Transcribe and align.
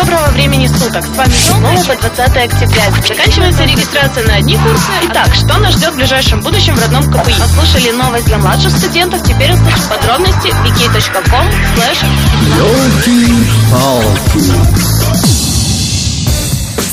доброго 0.00 0.30
времени 0.30 0.66
суток. 0.66 1.04
С 1.04 1.16
вами 1.16 1.32
снова 1.32 1.76
по 1.84 1.94
20 1.94 2.18
октября. 2.18 2.90
Заканчивается 3.06 3.64
регистрация 3.64 4.26
на 4.26 4.36
одни 4.36 4.56
курсы. 4.56 4.90
Итак, 5.10 5.34
что 5.34 5.58
нас 5.58 5.74
ждет 5.74 5.92
в 5.92 5.96
ближайшем 5.96 6.40
будущем 6.40 6.74
в 6.74 6.80
родном 6.80 7.02
КПИ? 7.04 7.34
Послушали 7.38 7.90
новость 7.90 8.24
для 8.24 8.38
младших 8.38 8.70
студентов, 8.70 9.22
теперь 9.22 9.52
услышим 9.52 9.88
подробности 9.90 10.48
wiki.com 10.64 11.46
slash 11.76 12.04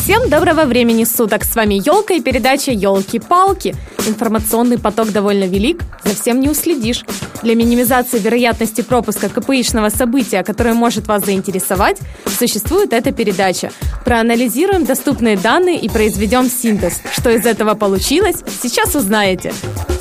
Всем 0.04 0.30
доброго 0.30 0.66
времени 0.66 1.05
суток! 1.05 1.46
С 1.46 1.55
вами 1.55 1.76
Елка 1.76 2.14
и 2.14 2.21
передача 2.21 2.71
Елки-палки. 2.71 3.76
Информационный 4.05 4.80
поток 4.80 5.12
довольно 5.12 5.46
велик, 5.46 5.82
за 6.04 6.14
всем 6.14 6.42
не 6.42 6.50
уследишь. 6.50 7.05
Для 7.44 7.56
минимизации 7.56 8.20
вероятности 8.20 8.82
пропуска 8.82 9.30
КПИшного 9.30 9.90
события, 9.90 10.44
которое 10.44 10.74
может 10.74 11.08
вас 11.08 11.26
заинтересовать, 11.26 11.98
существует 12.26 12.94
эта 12.94 13.12
передача. 13.12 13.72
Проанализируем 14.05 14.86
доступные 14.86 15.38
данные 15.38 15.80
и 15.80 15.90
произведем 15.90 16.50
синтез. 16.50 17.02
Что 17.12 17.30
из 17.30 17.45
этого 17.45 17.76
получилось, 17.76 18.38
сейчас 18.62 18.95
узнаете. 18.95 19.54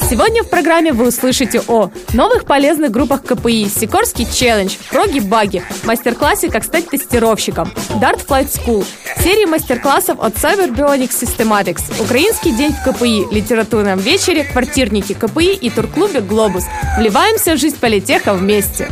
Сегодня 0.09 0.45
в 0.45 0.49
программе 0.49 0.93
вы 0.93 1.09
услышите 1.09 1.61
о 1.67 1.91
новых 2.13 2.45
полезных 2.45 2.93
группах 2.93 3.25
КПИ, 3.25 3.69
Сикорский 3.69 4.25
челлендж, 4.25 4.77
проги 4.89 5.19
баги, 5.19 5.65
мастер-классе 5.83 6.49
«Как 6.49 6.63
стать 6.63 6.89
тестировщиком», 6.89 7.73
Dart 8.01 8.25
Flight 8.25 8.49
School, 8.53 8.87
серии 9.21 9.47
мастер-классов 9.47 10.19
от 10.21 10.35
Cyber 10.35 10.73
Bionics 10.73 11.21
Systematics, 11.21 11.83
Украинский 12.01 12.53
день 12.53 12.73
в 12.73 12.85
КПИ, 12.89 13.27
литературном 13.33 13.99
вечере, 13.99 14.45
квартирники 14.45 15.13
КПИ 15.13 15.55
и 15.55 15.71
турклубе 15.71 16.21
«Глобус». 16.21 16.67
Вливаемся 16.97 17.55
в 17.55 17.59
жизнь 17.59 17.79
политеха 17.81 18.33
вместе. 18.35 18.89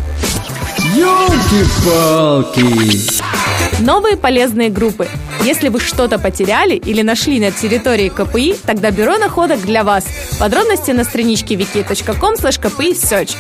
Ёлки-палки! 0.97 2.65
Новые 3.79 4.17
полезные 4.17 4.69
группы. 4.69 5.07
Если 5.45 5.69
вы 5.69 5.79
что-то 5.79 6.19
потеряли 6.19 6.75
или 6.75 7.03
нашли 7.03 7.39
на 7.39 7.51
территории 7.51 8.09
КПИ, 8.09 8.57
тогда 8.65 8.91
бюро 8.91 9.19
находок 9.19 9.61
для 9.61 9.85
вас. 9.85 10.07
Подробности 10.41 10.91
на 10.93 11.05
страничке 11.05 11.55
wiki.com 11.55 12.35
search. 12.35 13.37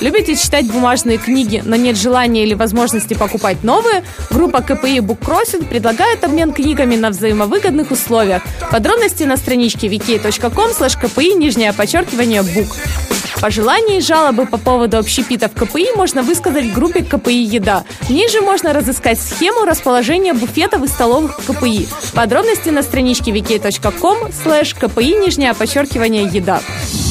Любите 0.00 0.36
читать 0.36 0.70
бумажные 0.70 1.18
книги, 1.18 1.60
но 1.64 1.74
нет 1.74 1.96
желания 1.96 2.44
или 2.44 2.54
возможности 2.54 3.14
покупать 3.14 3.64
новые? 3.64 4.04
Группа 4.30 4.62
КПИ 4.62 4.98
Crossing 4.98 5.66
предлагает 5.66 6.22
обмен 6.22 6.52
книгами 6.52 6.94
на 6.94 7.10
взаимовыгодных 7.10 7.90
условиях. 7.90 8.42
Подробности 8.70 9.24
на 9.24 9.36
страничке 9.36 9.88
wiki.com 9.88 10.70
kpi 10.70 11.34
нижнее 11.34 11.72
подчеркивание 11.72 12.42
book. 12.42 13.11
Пожелания 13.42 13.98
и 13.98 14.00
жалобы 14.00 14.46
по 14.46 14.56
поводу 14.56 14.98
общепита 14.98 15.48
в 15.48 15.52
КПИ 15.54 15.88
можно 15.96 16.22
высказать 16.22 16.66
в 16.66 16.72
группе 16.72 17.02
КПИ 17.02 17.42
«Еда». 17.42 17.82
Ниже 18.08 18.40
можно 18.40 18.72
разыскать 18.72 19.20
схему 19.20 19.64
расположения 19.64 20.32
буфетов 20.32 20.84
и 20.84 20.86
столовых 20.86 21.40
в 21.40 21.52
КПИ. 21.52 21.88
Подробности 22.14 22.68
на 22.68 22.84
страничке 22.84 23.32
wiki.com 23.32 24.28
slash 24.28 24.78
КПИ 24.78 25.16
нижнее 25.16 25.54
подчеркивание 25.54 26.22
«Еда». 26.22 26.60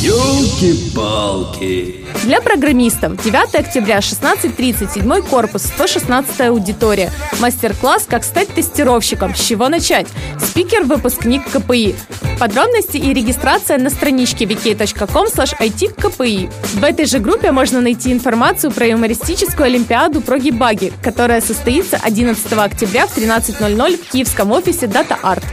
Ёлки-палки! 0.04 1.96
Для 2.24 2.42
программистов 2.42 3.22
9 3.22 3.54
октября 3.54 4.00
16.30 4.00 4.92
седьмой 4.92 5.22
корпус 5.22 5.62
116 5.62 6.42
аудитория. 6.42 7.12
Мастер-класс 7.40 8.08
«Как 8.10 8.24
стать 8.24 8.48
тестировщиком. 8.48 9.36
С 9.36 9.40
чего 9.46 9.70
начать?» 9.70 10.08
Спикер 10.40 10.86
выпускник 10.86 11.44
КПИ. 11.52 11.94
Подробности 12.40 12.98
и 12.98 13.14
регистрация 13.14 13.78
на 13.78 13.92
страничке 13.92 14.46
wiki.com 14.46 15.28
itkpi. 15.28 16.52
В 16.74 16.84
этой 16.84 17.06
же 17.06 17.20
группе 17.20 17.52
можно 17.52 17.80
найти 17.80 18.12
информацию 18.12 18.72
про 18.72 18.88
юмористическую 18.88 19.68
олимпиаду 19.68 20.22
про 20.22 20.40
гибаги, 20.40 20.92
которая 21.04 21.42
состоится 21.42 22.00
11 22.02 22.54
октября 22.54 23.06
в 23.06 23.16
13.00 23.16 23.98
в 23.98 24.10
киевском 24.10 24.52
офисе 24.52 24.88
Data 24.88 25.16
Art. 25.22 25.44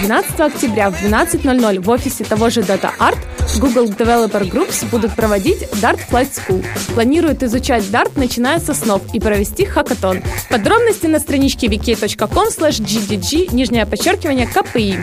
12 0.00 0.40
октября 0.40 0.90
в 0.90 0.94
12.00 0.94 1.80
в 1.80 1.90
офисе 1.90 2.24
того 2.24 2.50
же 2.50 2.60
Data 2.60 2.90
Art 2.98 3.18
Google 3.58 3.86
Developer 3.86 4.48
Groups 4.48 4.88
будут 4.90 5.14
проводить 5.14 5.62
Dart 5.82 6.00
Flight 6.10 6.30
School. 6.30 6.64
Планируют 6.94 7.42
изучать 7.42 7.84
Dart, 7.84 8.12
начиная 8.16 8.60
со 8.60 8.74
снов, 8.74 9.02
и 9.12 9.20
провести 9.20 9.64
хакатон. 9.64 10.22
Подробности 10.50 11.06
на 11.06 11.18
страничке 11.18 11.66
wiki.com 11.66 12.48
gdg, 12.48 13.54
нижнее 13.54 13.86
подчеркивание, 13.86 14.46
КПИ. 14.46 14.98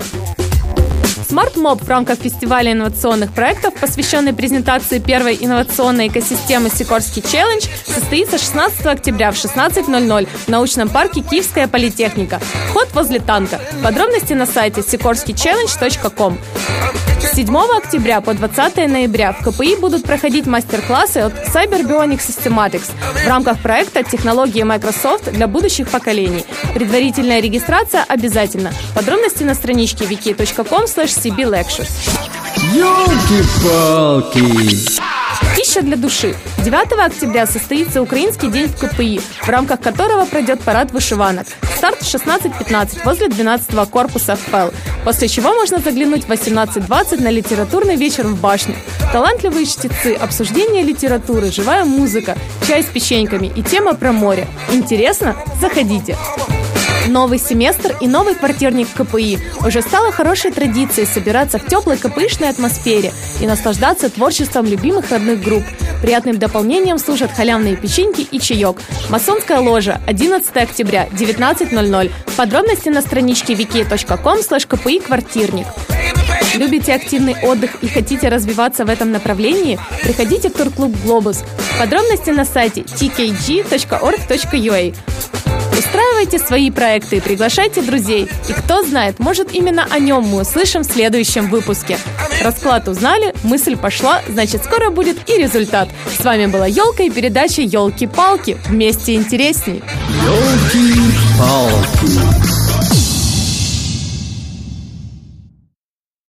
Smart 1.27 1.55
в 1.55 1.89
рамках 1.89 2.19
фестиваля 2.19 2.71
инновационных 2.71 3.33
проектов, 3.33 3.73
посвященный 3.75 4.33
презентации 4.33 4.99
первой 4.99 5.37
инновационной 5.39 6.07
экосистемы 6.07 6.69
Сикорский 6.69 7.21
челлендж, 7.21 7.65
состоится 7.85 8.37
16 8.37 8.85
октября 8.85 9.31
в 9.31 9.35
16.00 9.35 10.27
в 10.27 10.47
научном 10.47 10.89
парке 10.89 11.21
Киевская 11.21 11.67
политехника. 11.67 12.39
Вход 12.69 12.93
возле 12.93 13.19
танка. 13.19 13.59
Подробности 13.83 14.33
на 14.33 14.45
сайте 14.45 14.81
sikorskiychallenge.com. 14.81 16.37
С 17.35 17.37
7 17.37 17.53
октября 17.77 18.21
по 18.21 18.33
20 18.33 18.77
ноября 18.87 19.33
в 19.33 19.43
КПИ 19.43 19.75
будут 19.75 20.05
проходить 20.05 20.45
мастер-классы 20.47 21.17
от 21.17 21.33
Cyber 21.33 21.83
Bionic 21.85 22.19
Systematics 22.19 22.91
в 23.25 23.27
рамках 23.27 23.59
проекта 23.59 24.03
«Технологии 24.03 24.63
Microsoft 24.63 25.33
для 25.33 25.45
будущих 25.47 25.89
поколений». 25.89 26.45
Предварительная 26.73 27.41
регистрация 27.41 28.05
обязательна. 28.07 28.71
Подробности 28.95 29.43
на 29.43 29.53
страничке 29.53 30.05
wiki.com 30.05 30.85
cblectures. 30.85 31.91
Ёлки-палки! 32.73 34.45
Пища 35.57 35.81
для 35.81 35.97
души. 35.97 36.37
9 36.59 37.05
октября 37.05 37.47
состоится 37.47 38.01
Украинский 38.01 38.49
день 38.49 38.69
в 38.69 38.77
КПИ, 38.77 39.19
в 39.41 39.49
рамках 39.49 39.81
которого 39.81 40.23
пройдет 40.25 40.61
парад 40.61 40.93
вышиванок. 40.93 41.47
Старт 41.85 42.01
в 42.01 42.15
16.15 42.15 43.05
возле 43.05 43.27
12 43.27 43.89
корпуса 43.91 44.35
ФПЛ, 44.35 44.75
после 45.03 45.27
чего 45.27 45.53
можно 45.53 45.77
заглянуть 45.77 46.23
в 46.23 46.31
18.20 46.31 47.21
на 47.21 47.29
литературный 47.29 47.95
вечер 47.95 48.25
в 48.25 48.41
башню. 48.41 48.73
Талантливые 49.11 49.67
чтецы, 49.67 50.15
обсуждение 50.15 50.81
литературы, 50.81 51.51
живая 51.51 51.85
музыка, 51.85 52.35
чай 52.67 52.81
с 52.81 52.87
печеньками 52.87 53.51
и 53.55 53.61
тема 53.61 53.93
про 53.93 54.11
море. 54.11 54.47
Интересно? 54.71 55.35
Заходите! 55.61 56.17
Новый 57.07 57.37
семестр 57.39 57.95
и 58.01 58.07
новый 58.07 58.35
квартирник 58.35 58.87
КПИ 58.93 59.37
уже 59.65 59.81
стало 59.81 60.11
хорошей 60.11 60.51
традицией 60.51 61.07
собираться 61.07 61.59
в 61.59 61.65
теплой 61.65 61.97
КПИшной 61.97 62.49
атмосфере 62.49 63.11
и 63.39 63.45
наслаждаться 63.45 64.09
творчеством 64.09 64.65
любимых 64.65 65.11
родных 65.11 65.43
групп. 65.43 65.63
Приятным 66.01 66.39
дополнением 66.39 66.97
служат 66.97 67.31
халявные 67.31 67.75
печеньки 67.75 68.21
и 68.21 68.39
чаек. 68.39 68.77
Масонская 69.09 69.59
ложа, 69.59 70.01
11 70.07 70.55
октября, 70.57 71.07
19.00. 71.07 72.11
Подробности 72.35 72.89
на 72.89 73.01
страничке 73.01 73.53
wiki.com 73.53 74.39
kpi 74.39 75.01
квартирник. 75.01 75.67
Любите 76.55 76.93
активный 76.93 77.35
отдых 77.43 77.83
и 77.83 77.87
хотите 77.87 78.29
развиваться 78.29 78.85
в 78.85 78.89
этом 78.89 79.11
направлении? 79.11 79.79
Приходите 80.03 80.49
в 80.49 80.53
турклуб 80.53 80.95
«Глобус». 81.03 81.43
Подробности 81.77 82.29
на 82.29 82.45
сайте 82.45 82.81
tkg.org.ua. 82.81 83.65
Устраивайте 85.77 86.39
свои 86.39 86.71
проекты 86.71 87.17
и 87.17 87.19
приглашайте 87.19 87.81
друзей. 87.81 88.29
И 88.47 88.53
кто 88.53 88.83
знает, 88.83 89.19
может 89.19 89.53
именно 89.53 89.85
о 89.89 89.99
нем 89.99 90.23
мы 90.23 90.41
услышим 90.41 90.83
в 90.83 90.85
следующем 90.85 91.49
выпуске. 91.49 91.97
Расклад 92.41 92.87
узнали, 92.87 93.33
мысль 93.43 93.75
пошла, 93.75 94.21
значит 94.27 94.63
скоро 94.63 94.89
будет 94.89 95.29
и 95.29 95.37
результат. 95.37 95.89
С 96.17 96.23
вами 96.23 96.45
была 96.45 96.67
Елка 96.67 97.03
и 97.03 97.09
передача 97.09 97.61
Елки-палки. 97.61 98.57
Вместе 98.67 99.15
интересней. 99.15 99.83
Ёлки-палки! 100.25 101.45